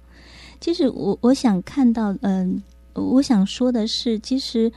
[0.59, 2.61] 其实我我想看到，嗯、
[2.93, 4.71] 呃，我想说的是，其实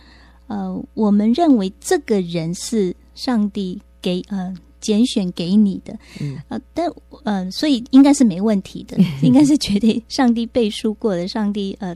[0.47, 6.89] 呃，我们认为这个人是上帝给呃拣选给你的，嗯啊，但
[7.25, 11.95] 嗯、呃，所以应该是没问题的， 应该是绝对上帝背书过的，上帝呃。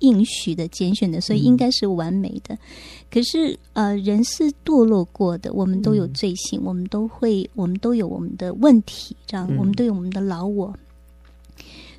[0.00, 2.54] 应许的拣选的，所以应该是完美的。
[2.54, 2.58] 嗯、
[3.10, 10.74] 可是，呃，人是堕落过的，我们都有罪性，嗯、我们都会，我们都有我们的问题，这样，嗯、我们都有我们的老我。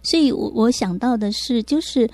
[0.04, 2.10] 所以我我想到的是，就是，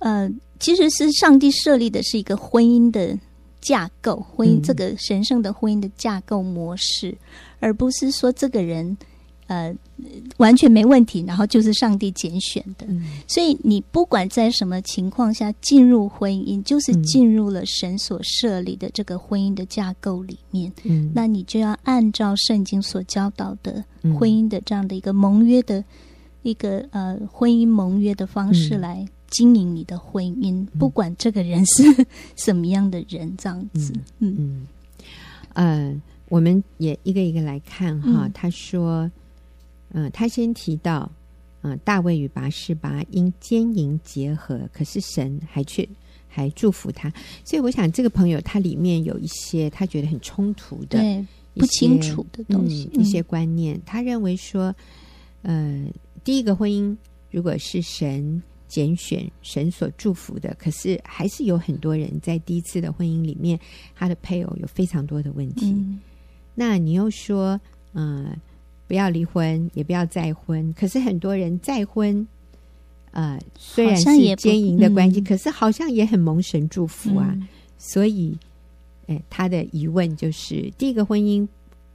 [0.00, 3.18] 呃，其实是上帝设立的是一个婚姻的
[3.60, 7.16] 架构，婚姻、嗯、这个神圣的婚姻的架构模式，
[7.60, 8.96] 而不是说这个人。
[9.50, 9.74] 呃，
[10.36, 23.84] 完全没问题，然后就是上帝拣选的，嗯、所以你不管在什么情况下进入婚姻，就是进入了神所设立的这个婚姻的架构里面，嗯，那你就要按照圣经所教导的
[24.16, 25.82] 婚姻的这样的一个盟约的
[26.42, 31.82] 一个呃婚姻盟约的方式来经营你的婚姻，嗯、不管这个人是
[32.38, 34.36] 什么样的人，这样子，嗯。
[34.38, 34.66] 嗯，
[35.54, 39.10] 呃，我们也一个一个来看哈，嗯、他说。
[39.92, 41.10] 嗯，他先提到，
[41.62, 45.88] 嗯，大卫与拔示巴因奸淫结合，可是神还却
[46.28, 47.12] 还祝福他，
[47.44, 50.98] 所以我想这个朋友他里面有一些他觉得很冲突的、
[51.54, 53.76] 不清楚的东西，嗯、一些观念。
[53.76, 54.74] 嗯、他认为说，
[55.42, 55.84] 呃，
[56.22, 56.96] 第一个婚姻
[57.30, 63.58] 如果是神拣选神所祝福的，可是还是有很多人在第一次的婚姻里面，
[63.96, 65.72] 他的配偶有非常多的问题。
[65.72, 66.00] 嗯、
[66.54, 67.60] 那你又说，
[67.94, 68.38] 嗯、呃，
[68.90, 72.26] 不要离婚，也不要再婚，可是很多人再婚，
[73.12, 77.32] 呃，虽然是奸淫的关系，嗯、可是好像也很蒙神祝福啊。
[77.38, 77.46] 嗯、
[77.78, 78.36] 所以，
[79.06, 81.46] 哎，他的疑问就是，第一个婚姻。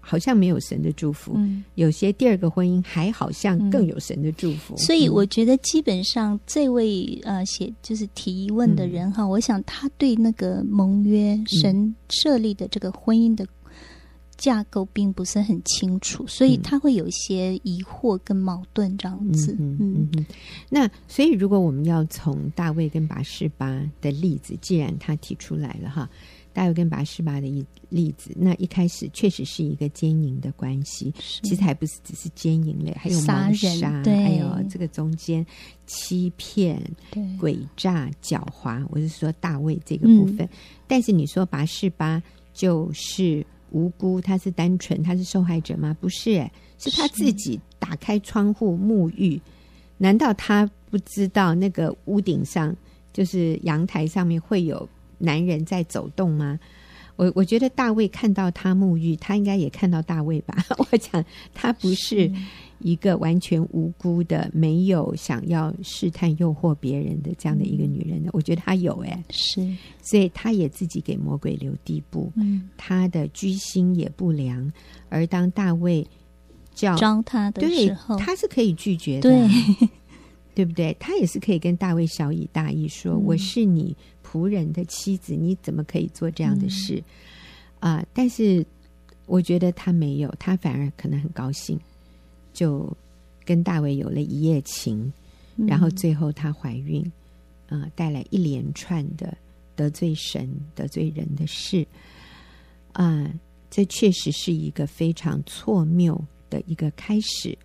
[0.08, 4.75] 好像没有神的祝福，嗯、有些第二个婚姻还好像更有神的祝福。
[4.75, 13.47] 嗯、所以我觉得基本上这位呃写就是提问的人哈，嗯、我想他对那个盟约神设立的这个婚姻的
[14.38, 19.56] 架构并不是很清楚，嗯、所以他会有一些疑惑跟矛盾这样子。
[19.60, 20.26] 嗯嗯嗯。
[20.69, 26.10] 那所以如果我们要从大卫跟拔示巴的例子，既然他提出来了哈。
[26.54, 35.45] 大卫跟拔示巴的一例子，那一开始确实是一个奸淫的关系，其实还不是只是奸淫类，还有谋杀，对还有这个中间
[35.86, 38.88] 欺骗、对诡诈、狡猾。
[38.89, 40.50] 我是说大卫这个部分，嗯、
[40.88, 45.95] 但是你说拔示巴就是无辜，他是单纯，他是受害者吗？
[45.99, 49.39] 不是，哎，是他自己打开窗户沐浴，
[49.97, 52.73] 难道他不知道那个屋顶上
[53.11, 54.88] 就是阳台上面会有？
[55.17, 56.59] 男人在走动吗？
[57.15, 60.55] 我我觉得大卫看到他沐浴，他应该也看到大卫吧。
[60.91, 62.29] 我讲他不是
[62.79, 68.29] 一个完全无辜的，没有想要试探诱惑别人的这样的一个女人呢。
[68.33, 69.67] 我觉得她有哎，是，
[70.01, 72.31] 所以她也自己给魔鬼留地步。
[72.35, 74.71] 嗯，她的居心也不良。
[75.09, 76.05] 而当大卫
[76.73, 79.88] 叫招他的时候，他是可以拒绝的，对，
[80.53, 80.95] 对不对？
[80.99, 87.01] 他也是可以跟大卫小以大义说：“我是你。”仆人的妻子，你怎么可以做这样的事
[87.79, 87.97] 啊？
[87.97, 88.65] 嗯呃，但是
[89.27, 91.79] 我觉得他没有，他反而可能很高兴，
[92.56, 92.91] 就
[93.46, 95.13] 跟大卫有了一夜情，
[95.68, 97.04] 然后最后她怀孕，
[97.68, 99.38] 啊、呃，带来一连串的
[99.76, 101.86] 得罪神、得罪人的事
[102.94, 103.39] 啊、呃，
[103.70, 107.56] 这确实是一个非常错谬的一个开始。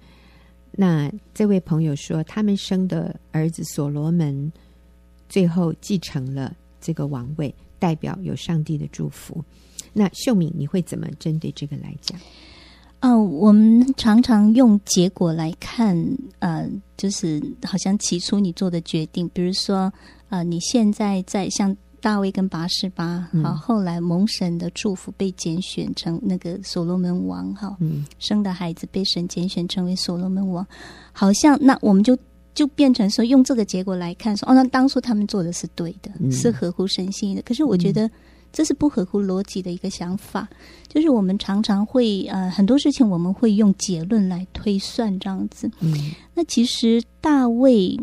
[0.72, 4.52] 那这位朋友说，他们生的儿子所罗门。
[5.28, 9.44] 最后继承了这个王位，代表有上帝的祝福。
[9.92, 12.18] 那秀敏，你会怎么针对这个来讲？
[13.00, 15.96] 嗯、呃，我们常常用结果来看，
[16.38, 19.92] 呃，就是好像起初你做的决定，比如说，
[20.28, 30.66] 呃，你现在在像大卫跟拔示巴，好、嗯，后来蒙神的祝福被拣选成那个所罗门王，哈，嗯，生的孩子被神拣选成为所罗门王，
[31.12, 32.16] 好像那我们就。
[32.52, 37.40] 就变成说，用这个结果来看，说哦，那当初他们做的是对的，嗯、是合乎神心意的。
[37.42, 38.10] 可是我觉得
[38.52, 40.48] 这是不合乎逻辑的一个想法。
[40.50, 40.56] 嗯、
[40.88, 45.70] 就是我们常常会呃很多事情我们会用结论来推算这样子。
[45.80, 45.92] 嗯，
[46.34, 47.98] 那其实大卫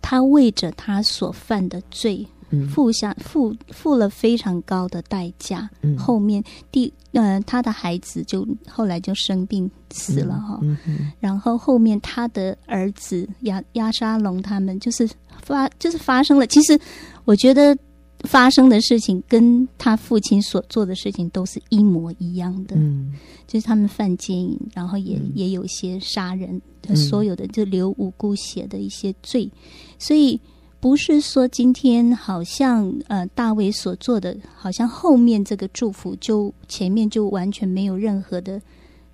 [0.00, 2.26] 他为着他所犯的罪。
[2.70, 15.08] 付下付付了非常高的代价，嗯、后面第呃他的孩子就后来就生病死了哈，嗯嗯、然后后面他的儿子亚亚沙龙他们就是
[15.42, 16.78] 发就是发生了，其实
[17.24, 17.74] 我觉得
[18.22, 23.12] 发生的事情跟他父亲所做的事情都是一模一样的，嗯、
[23.46, 26.60] 就是他们犯奸淫，然后也、嗯、也有些杀人，
[26.94, 29.50] 所有的就流无辜血的一些罪，
[29.98, 30.40] 所以。
[30.82, 38.60] 不是说今天好像呃大卫所做的，好像后面这个祝福就前面就完全没有任何的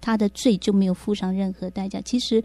[0.00, 2.00] 他的罪就没有付上任何代价。
[2.00, 2.42] 其实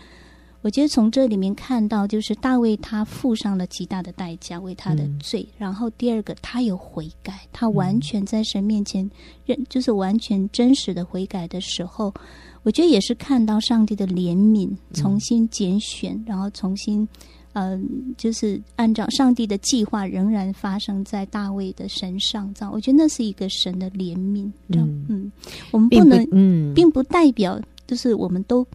[0.64, 5.46] 我觉得从这里面看到，就是大卫他付上了极大的代价为他的罪。
[5.52, 9.08] 嗯、然后第二个，他有悔改，他完全在神面前
[9.46, 12.14] 认，就是完全真实的悔改的时候，
[12.64, 17.08] 我觉得也是看到上帝的怜悯，重新拣选，然后重新。
[17.56, 22.52] 嗯、呃，就是按照上帝的计划，仍然发生在大卫的身上。
[22.56, 24.52] 这样，我觉得那是一个神的怜悯。
[24.72, 25.32] 这样，嗯，嗯，
[25.70, 28.66] 我们不能，嗯，并不代表就是我们都。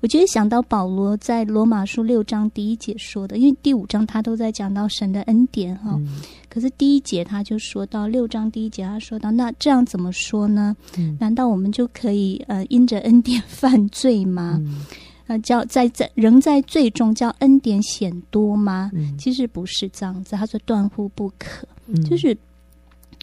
[0.00, 10.76] 我觉得想到保罗在罗马书六章第一节说的，因为第五章他都在讲到神的恩典哈，嗯、可是第一节他就说到六章第一节他说到，那这样怎么说呢？
[10.98, 14.58] 嗯、难道我们就可以呃因着恩典犯罪吗？
[14.64, 14.84] 嗯
[15.24, 18.90] 那叫在在仍在罪中，叫恩典显多吗？
[18.92, 21.66] 嗯、其实不是这样子，他说断乎不可。
[21.86, 22.36] 嗯、就是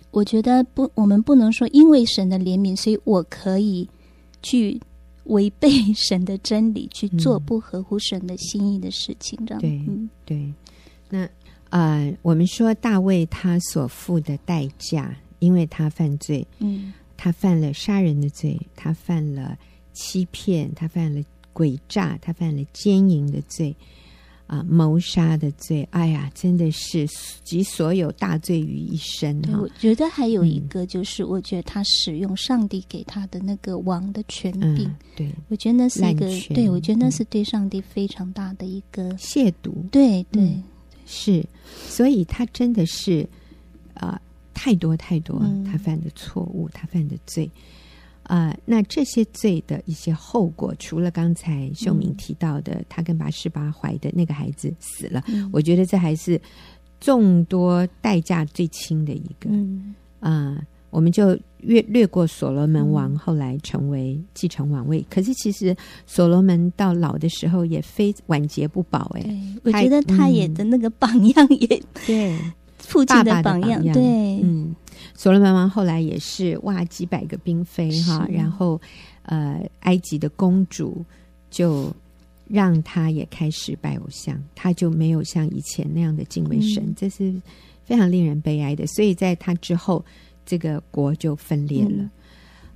[0.10, 3.88] 我觉得不，我们不能说因为神的怜悯，所以我可以
[4.41, 4.80] 去
[5.29, 9.39] 违背神的真理，去做不合乎神的心意的事情。
[9.45, 10.53] 这样，对，嗯、对。
[11.09, 11.23] 那
[11.69, 19.57] 啊、呃，我们说大卫他所付的代价，因为他犯罪，嗯，他犯了杀人的罪，他犯了
[19.93, 21.23] 欺骗，他犯了。
[21.51, 23.75] 诡诈，他犯了奸淫的罪
[24.49, 27.07] 啊，谋杀的罪，哎呀，真的是
[27.43, 29.59] 集所有大罪于一身哈。
[29.62, 39.71] 我觉得还有一个就是，我觉得他使用上帝给他的那个王的权柄，嗯、对我觉得那是一个，对我觉得那是对上帝非常大的一个亵渎。
[39.91, 40.63] 对对、嗯，
[41.05, 41.45] 是，
[41.88, 43.21] 所以他真的是
[43.93, 44.21] 啊、呃，
[44.55, 47.47] 太多太多他犯的错误，嗯、他犯的罪。
[48.29, 56.39] 啊、呃，那这些罪的一些后果，除了刚才秀敏提到的，他、嗯、跟拔十八怀的那个孩子死了，嗯、我觉得这还是
[56.99, 59.49] 众多代价最轻的一个。
[59.49, 60.61] 嗯啊、呃，
[60.91, 69.57] 我们就略略过所罗门王后来成为继承王位，嗯、可是其实所罗门到老的时候也非晚节不保哎。
[69.63, 72.39] 我觉得他也的那个榜样也、嗯、对。
[72.77, 74.01] 父亲的榜样，对，
[74.41, 74.73] 嗯，
[75.19, 78.79] 所罗门王后来也是哇，几百个嫔妃哈，然后
[79.23, 81.03] 呃，埃及的公主
[81.49, 81.93] 就
[82.47, 87.36] 让他也开始拜偶像，他就没有像以前那样的敬畏神，嗯、这是
[87.84, 88.88] 非常令人悲哀的。
[88.88, 90.05] 所以在他之后，
[90.45, 92.10] 这个国就分裂了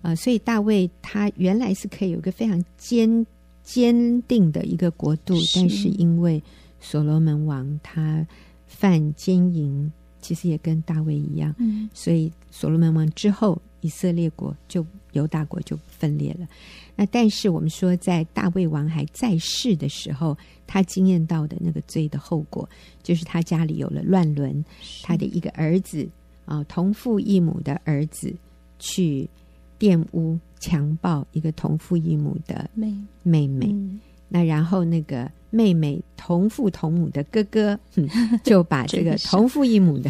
[0.01, 0.13] 呃。
[0.13, 3.25] 所以大卫他原来是可以有一个非常坚
[3.63, 6.43] 坚定的一个国度，是但是因为
[6.82, 8.27] 所罗门王他。
[8.65, 9.89] 犯奸淫，
[10.23, 16.47] 其实也跟大卫一样，嗯、所以所罗门王之后，以色列国就犹大国就分裂了。
[16.95, 22.67] 那但是我们说，在大卫王还在世的时候，他经验到的那个罪的后果，
[23.03, 24.63] 就是他家里有了乱伦，
[25.03, 26.07] 他的一个儿子
[26.45, 28.33] 啊，同父异母的儿子
[28.79, 29.29] 去
[29.77, 33.67] 玷污、强暴一个同父异母的妹妹妹。
[33.69, 38.09] 嗯那然后那个妹妹同父同母的哥哥，嗯、
[38.43, 40.09] 就把这个同父异母的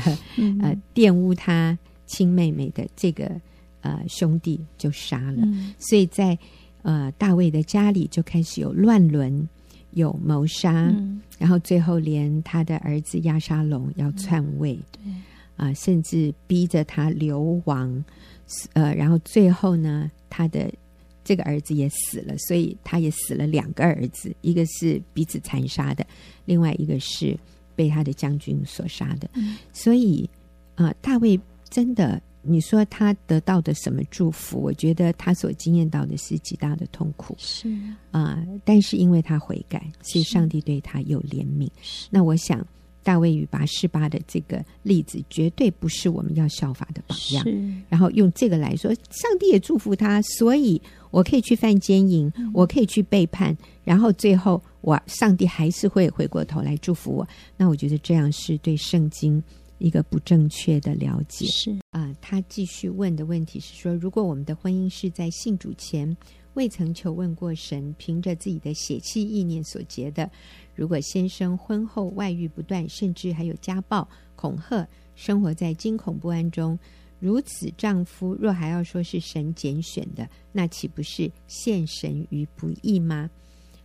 [0.62, 3.30] 呃玷污他亲妹妹的这个
[3.82, 5.42] 呃兄弟就杀了。
[5.44, 6.38] 嗯、所以在
[6.84, 9.48] 呃大卫的家里就开始有乱伦，
[9.92, 14.80] 有谋杀，嗯、然后最后连他的儿子亚沙龙要篡位，
[15.58, 18.04] 啊、甚至逼着他流亡，
[18.72, 20.72] 呃，然后最后呢，他的。
[21.24, 26.06] 这个儿子也死了，所以他也死了两个儿子，一个是彼此残杀的，
[26.46, 27.38] 另外一个是
[27.76, 29.30] 被他的将军所杀的。
[29.34, 30.30] 嗯、所以
[30.76, 34.60] 啊、呃，大卫真的，你说他得到的什么祝福？
[34.60, 37.36] 我觉得他所经验到的是极大的痛苦。
[37.38, 37.70] 是
[38.12, 41.70] 啊、呃，但是因为他悔改，所以上帝对他有怜悯。
[41.82, 42.66] 是那我想。
[43.04, 47.46] 大卫与拔示巴的这个例子，绝对不是我们要效法的榜样。
[47.90, 57.28] 然后用这个来说，上帝也祝福他，所以我可以去犯奸淫，嗯、我可以去背叛，然后最后我上帝还是会回过头来祝福我。
[57.58, 59.44] 那我觉得这样是对圣经
[59.80, 61.46] 一个不正确的了解。
[61.48, 66.16] 是啊、呃，他继续问的问题是说，如果我们的婚姻是在信主前
[66.54, 70.30] 未曾求问过神，凭着自己的血气意念所结的。
[70.76, 76.78] 如果先生婚后外遇不断，甚至还有家暴、恐吓，生活在惊恐不安中，
[77.20, 83.30] 如此丈夫若还要说是神拣选的，那岂不是陷神于不义吗？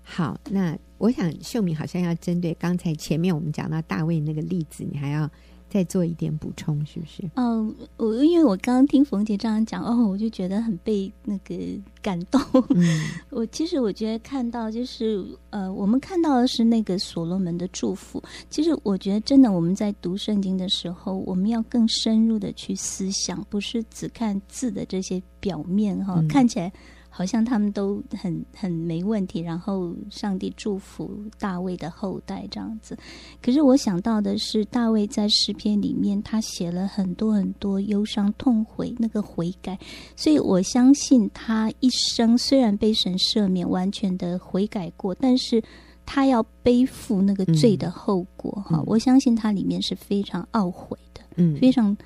[0.02, 5.30] 好，那我想秀敏好像要针对刚才前面我们讲到大卫那个例子，你还要。
[5.68, 7.22] 再做一点补充，是不是？
[7.34, 11.54] 嗯，我因为我刚刚听冯姐这样讲，哦，我就觉得很被那个
[12.00, 12.40] 感动。
[12.70, 18.22] 嗯， 我其实我觉得看到就是呃，我们看到的是那个所罗门的祝福。
[18.48, 26.72] 其实我觉得真的，我们在读圣经的时候，我们要更深入的去思想，不是只看字的这些表面哈，嗯，看起来。
[27.10, 32.96] 好像他们都很很没问题，然后上帝祝福大卫的后代这样子。
[33.42, 39.78] 可是我想到的是，大卫在诗篇里面，他写了很多很多忧伤痛悔那个悔改，
[40.14, 45.62] 所以我相信他一生虽然被神赦免，完全的悔改过，但是
[46.06, 48.78] 他要背负那个罪的后果哈。
[48.78, 51.96] 嗯、我相信他里面是非常懊悔的，嗯，非常。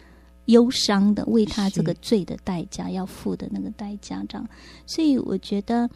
[0.47, 4.49] 忧伤的，为他这个罪的代价要付的那个代价，这样，
[4.87, 5.89] 所以我觉得，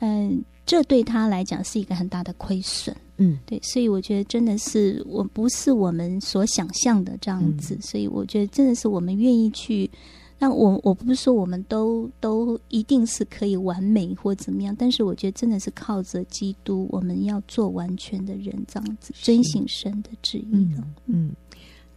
[0.00, 9.90] 嗯、呃，这对他来讲是一个很大的亏损，嗯，对，所以我觉得真的是我不是我们所想象的这样子，嗯、所以我觉得真的是我们愿意去，
[10.38, 21.36] 那我我不是说我们都都一定是可以完美或怎么样，但是我觉得真的是靠着基督，我们要做完全的人，这样子，遵行神的旨意的，嗯，嗯，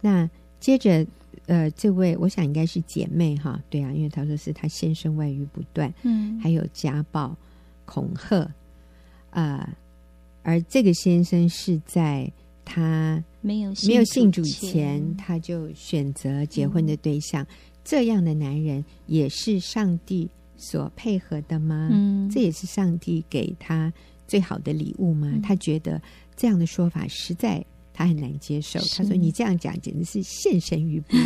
[0.00, 1.06] 那接着。
[1.46, 7.36] 呃，这位我想应该是姐妹哈，对啊，因为她说是她先生外遇不断，嗯，还有家暴、
[7.84, 8.40] 恐吓，
[9.30, 9.76] 啊、呃，
[10.42, 12.30] 而这个先生是在
[12.64, 17.46] 他没有没有信主前，他就选择结婚的对象，嗯、
[17.84, 21.88] 这样的男人也是上帝所配合的吗？
[21.90, 23.92] 嗯，这也是上帝给他
[24.28, 25.28] 最好的礼物吗？
[25.34, 26.00] 嗯、他觉得
[26.36, 28.78] 这样的说法实在他很难接受。
[28.96, 31.20] 他说：“你这样讲简直是陷身于不义。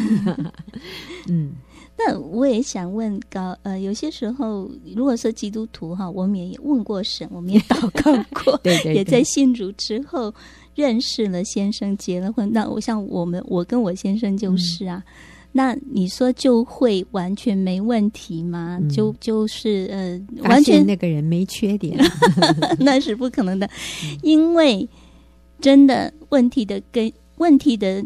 [1.28, 1.52] ”嗯，
[1.98, 8.12] 那我也想问高呃，有些时候如果说基督徒哈，我们也问过神，我们也祷告
[8.44, 10.34] 过， 对，对对，也在信主之后
[10.74, 12.50] 认识了先生，结了婚。
[12.52, 15.02] 那我像我们，我跟我先生就是啊。
[15.06, 15.12] 嗯
[15.52, 18.78] 那你说就会完全没问题吗？
[18.78, 21.98] 嗯、就就是呃，完全那个人没缺点，
[22.78, 23.66] 那是不可能的，
[24.22, 24.86] 因为
[25.60, 28.04] 真的问题的根，问题的，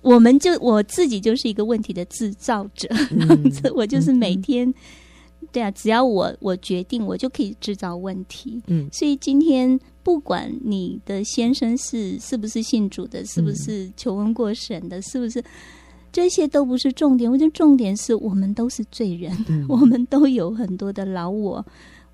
[0.00, 4.74] 我们就我自己就是一个问题的制造者，这样子，嗯、 我就是每天，嗯、
[5.52, 8.62] 对啊，只要我我决定，我就可以制造问题。
[8.66, 15.42] 嗯，所以今天不管你的先生是是不是信主的，是不是求问过神的，是不是？
[16.12, 21.64] 这些都不是重点，我觉得重点是我们都是罪人，嗯、 我们都有很多的老我，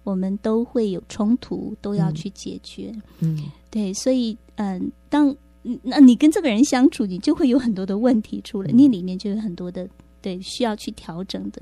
[0.08, 2.90] 我们都会有冲突，都要去解决。
[3.20, 5.36] 嗯，对，所以嗯、呃，当
[5.82, 9.88] 那你跟这个人相处，你就会有很多的问题出来，你里面就有很多的
[10.22, 11.60] 对需要去调整的。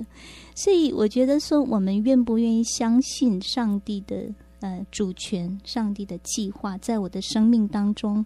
[0.54, 8.24] 所以我觉得说，我们愿不愿意相信上帝的呃主权，上帝的计划，在我的生命当中，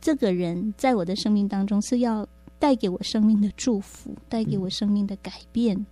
[0.00, 2.26] 这个人在我的生命当中是要。
[2.60, 5.86] 带给我生命的祝福，带给我生命的改变，嗯、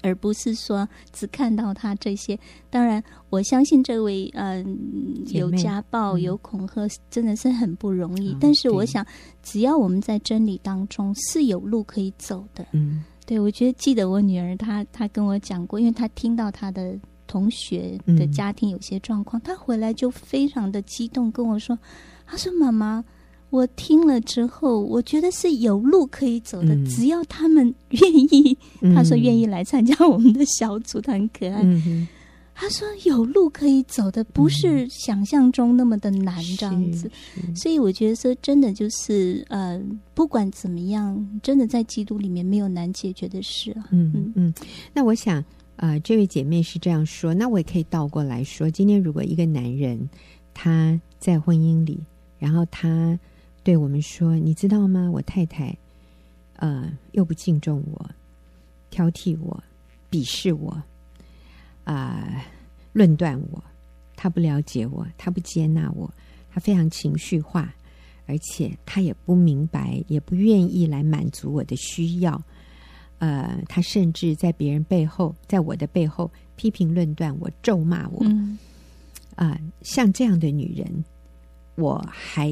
[0.00, 2.38] 而不是说只看到他这些。
[2.70, 8.32] 当然，我相信这位嗯、呃、有家暴、有恐吓，真的是很不容易。
[8.32, 9.06] 嗯、但是，我想，
[9.42, 12.66] 只要我们在真理当中是有路可以走的。
[12.72, 21.78] 嗯，对，我觉得记得我女儿她她跟我讲过，因为她听到她的同学的家庭有些状况，嗯、她回来就非常的激动跟我说
[22.26, 23.04] ：“她说妈妈。”
[23.52, 28.00] 我听了之后，我觉得是有路可以走的，嗯、只要他们愿
[28.32, 28.56] 意。
[28.80, 31.60] 嗯、他说愿意来参加我们的小组，他很可爱。
[31.62, 32.08] 嗯、
[32.54, 37.10] 他说有路可以走的，不是想象中那么的难，这样子。
[37.54, 39.78] 所以我觉得说，真的就是呃，
[40.14, 43.84] 不管怎么样，真的在基督里面没有难解决的事啊。
[43.90, 44.54] 嗯嗯嗯。
[44.94, 45.44] 那我想，
[45.76, 50.08] 呃，这位姐妹是这样说，那我也可以倒过来说，今天如果一个男人
[50.54, 52.00] 他在婚姻里，
[52.38, 53.18] 然后他。
[53.64, 55.08] 对我们说：“你知道吗？
[55.08, 55.76] 我太太，
[56.56, 58.10] 呃，又不敬重我，
[58.90, 59.62] 挑剔我，
[60.10, 60.70] 鄙视我，
[61.84, 62.44] 啊、呃，
[62.92, 63.62] 论断我。
[64.16, 66.12] 她不了解我，她不接纳我，
[66.50, 67.72] 她非常情绪化，
[68.26, 72.42] 而且她也不明白，也不愿意来满足我的需要。
[73.18, 78.24] 呃，她甚至在别人背后，在我的背后批评论断我，咒骂我。
[78.24, 78.58] 嗯，
[79.36, 81.04] 啊、呃，像这样的女人，
[81.76, 82.50] 我还。”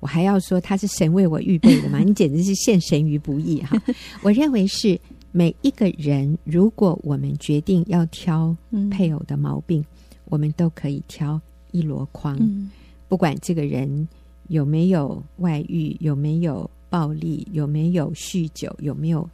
[0.00, 1.98] 我还要说他是神为我预备的吗？
[2.06, 3.76] 你简直是陷神于不义哈！
[4.22, 4.98] 我认为是
[5.32, 8.56] 每一个人，如果我们决定要挑
[8.90, 9.86] 配偶的毛病，嗯、
[10.26, 11.40] 我们都可以挑
[11.72, 12.36] 一箩筐。
[12.40, 12.70] 嗯、
[13.08, 14.08] 不管这个人
[14.48, 19.28] 有没有外遇，有没有暴力，有没有酗酒，有没有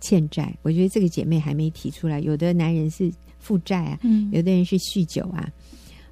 [0.00, 2.20] 欠债，我觉得这个姐妹还没提出来。
[2.20, 5.52] 有的男人是负债啊，嗯、有的人是酗酒啊，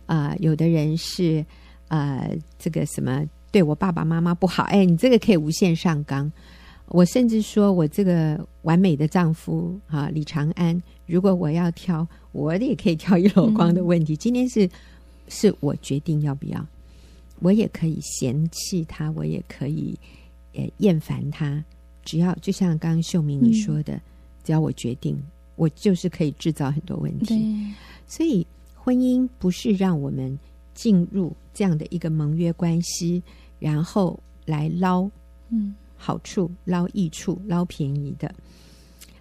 [0.06, 1.44] 啊、呃，有的人是
[1.88, 3.24] 啊、呃，这个什么。
[3.54, 6.30] 对我爸爸妈妈不好，哎，你这个可以无限上纲。
[6.88, 14.14] 我甚至说我这个完美的丈夫啊，李长安，如果我要挑，我也可以挑一箩筐的问题。
[14.14, 14.68] 嗯、今天是
[15.28, 16.66] 是我决定要不要，
[17.38, 19.96] 我也可以嫌弃他，我也可以
[20.54, 21.64] 呃厌烦他。
[22.04, 24.00] 只要就像刚刚秀明你说的，嗯、
[24.42, 25.16] 只要我决定，
[25.54, 27.72] 我就是可以制造很多问题。
[28.08, 28.44] 所以
[28.74, 30.36] 婚姻不是让我们
[30.74, 33.22] 进入这样的一个盟约关系。
[33.58, 35.08] 然后来捞
[35.50, 38.28] 嗯好处、捞益处、捞便宜的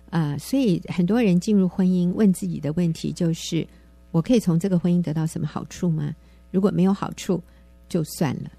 [0.10, 3.66] 啊、呃，所以很多人进入婚姻问自己的问题就是：
[4.12, 6.14] 我可以从这个婚姻得到什么好处吗？
[6.52, 7.42] 如果没有好处，
[7.88, 8.52] 就算了，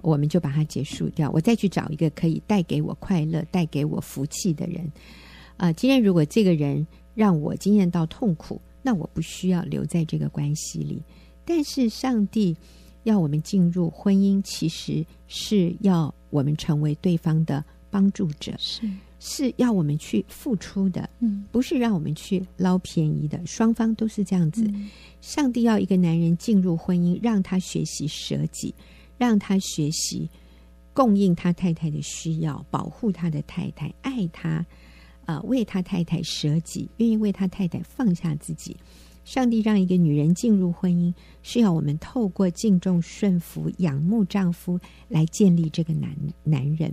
[0.00, 1.30] 我们就把它结束掉。
[1.30, 4.84] 我再去找一个可以带给我快乐、带给我福气的人
[5.56, 5.72] 啊、呃。
[5.74, 11.00] 今天如果这个人让我经验到痛苦，那我不需要留在这个关系里。
[11.44, 12.56] 但是上帝。
[13.08, 18.82] 要我们进入婚姻，其实是要我们成为对方的帮助者，是
[19.18, 23.40] 是要我们去付出的，嗯，不是让我们去捞便宜的。
[23.46, 24.62] 双方都是这样子。
[24.74, 24.90] 嗯、
[25.22, 28.74] 上帝要一个男人进入婚姻，让他学习舍己，
[29.16, 30.28] 让他学习
[30.92, 34.50] 供应他太太的需要，保护他的太太，爱他，
[35.24, 38.76] 啊、呃，为他太太舍己，愿意为他太太放下自己。
[39.28, 41.12] 上帝让一个女人进入婚姻，
[41.42, 46.10] 是要我们透过敬重、顺服、仰慕丈夫来建立这个男
[46.44, 46.90] 男人。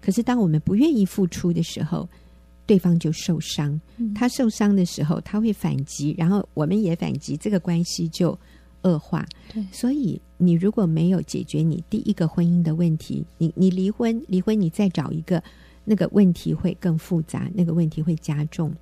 [0.00, 2.08] 可是，当我们不愿意付出的时候，
[2.66, 3.80] 对方就受伤。
[4.12, 8.36] 他受伤的时候，他会反击，然后我们也反击，这个关系就
[8.82, 9.24] 恶化。
[9.54, 15.40] 对，所以你如果没有解决你第一个婚姻的问题，你你离婚，离婚你再找一个，
[15.84, 18.74] 那个问题会更复杂，那个问题会加重。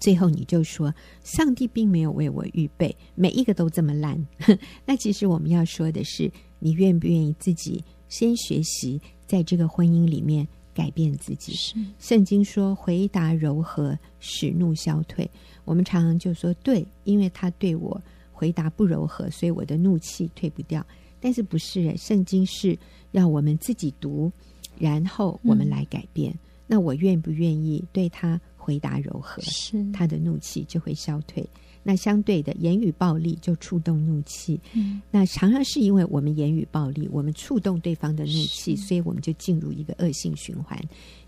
[0.00, 0.92] 最后你就说，
[1.22, 4.18] 上帝并没有为我预备，每一个都这么烂。
[4.86, 11.52] 那其实我们要说的是，你愿不愿意自己先学习，在这个婚姻里面改变自己？
[11.52, 11.74] 是。
[11.98, 15.30] 圣经说，回答柔和，使怒消退。
[15.66, 18.00] 我们常常就说，对，因为他对我
[18.32, 20.84] 回答不柔和，所以我的怒气退不掉。
[21.20, 21.94] 但是不是？
[21.98, 22.76] 圣经是
[23.10, 24.32] 要我们自己读，
[24.78, 26.32] 然后我们来改变。
[26.32, 28.40] 嗯、那我愿不愿意对他？
[28.60, 31.48] 回答柔和，是他的怒气就会消退。
[31.82, 34.60] 那相对的，言语暴力就触动怒气。
[34.74, 40.78] 嗯，那常常是因为我们言语暴力，我们触动对方的怒气，所以我们就进入一个恶性循环。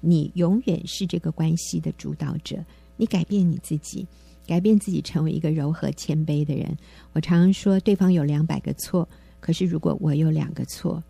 [0.00, 2.62] 你永远是这个关系的主导者。
[2.98, 4.06] 你改变你自己，
[4.46, 6.76] 改变自己，成为一个柔和谦卑的人。
[7.14, 9.08] 我常常说，对方有两百个错，
[9.40, 11.02] 可是如果我有两个错，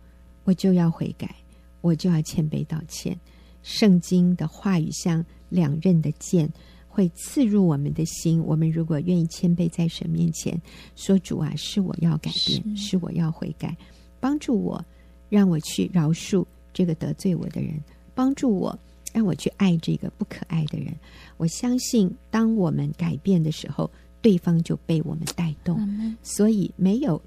[0.45, 1.35] 我就要悔改，
[1.81, 3.19] 我就要谦卑道歉。
[3.61, 5.23] 圣经的话语像
[5.53, 6.51] 两刃的剑，
[6.89, 8.43] 会刺入我们的心。
[8.43, 10.59] 我们如果愿意谦卑在神面前，
[10.95, 13.77] 说：“主啊，是我要改变，是，是我要悔改，
[14.19, 14.83] 帮助我，
[15.29, 16.43] 让我去饶恕
[16.73, 17.79] 这个得罪我的人，
[18.15, 18.77] 帮助我，
[19.13, 20.93] 让我去爱这个不可爱的人。”
[21.37, 23.89] 我相信，当我们改变的时候，
[24.21, 25.77] 对方就被我们带动。
[25.79, 27.21] 嗯、所以，没有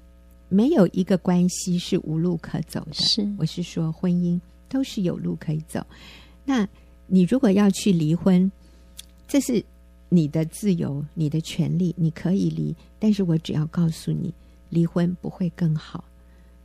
[0.49, 2.93] 没有一个关系是无路可走的。
[2.93, 5.85] 是，我是说，婚姻都是有路可以走。
[6.45, 6.67] 那
[7.07, 8.51] 你如果要去离婚，
[9.27, 9.63] 这是
[10.09, 12.75] 你的自由、你的权利，你可以离。
[12.99, 14.33] 但是我只要告诉你，
[14.69, 16.03] 离婚不会更好，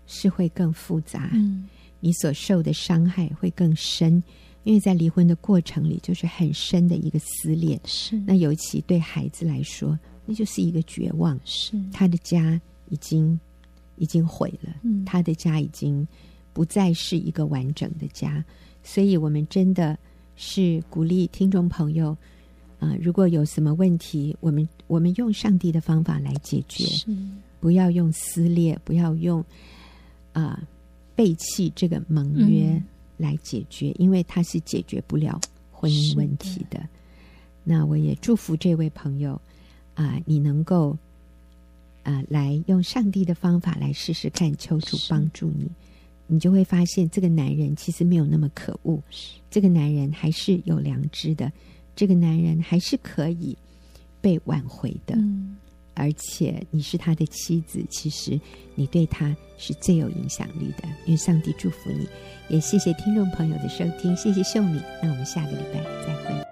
[0.07, 1.31] 是会更复杂。
[1.33, 1.69] 嗯，
[2.01, 4.23] 你所受的伤害会更深，
[4.65, 7.81] 因为在离婚的过程里，就是很深的一个撕裂。
[7.85, 11.39] 是，那尤其对孩子来说，那就是一个绝望。
[11.45, 13.39] 是，他的家已经
[13.97, 16.07] 已经毁了，嗯，他的家已经
[16.53, 18.45] 不再是一个完整的家。
[18.85, 19.97] 所以，我们真的
[20.37, 22.11] 是鼓励听众朋友
[22.81, 26.85] 啊、呃，如果有什么问题，我们我们用上帝的方法来解决，
[27.61, 29.41] 不要用撕裂，不要用
[30.33, 30.63] 啊、呃、
[31.15, 32.83] 背弃这个盟约
[33.17, 36.79] 来解决，嗯、因为它是解决不了婚姻问题的。
[36.79, 36.89] 的。
[37.63, 39.35] 那我也祝福这位朋友
[39.95, 40.91] 啊、呃，你能够
[42.03, 45.71] 啊、呃、来用上帝的方法来试试看，求主帮助你。
[46.33, 48.99] 你就会发现，这个男人其实没有那么可恶，
[49.51, 51.53] 这个男人还是有良知的，
[51.95, 53.55] 这个男人还是可以
[54.19, 55.15] 被挽回的。
[55.15, 55.55] 嗯，
[55.93, 58.41] 而且你是他的妻子，其实
[58.75, 60.89] 你对他是最有影响力的。
[61.05, 62.09] 愿上帝祝福你，
[62.49, 66.52] 也谢谢听众朋友的收听，谢谢秀敏，那我们下个礼拜再会。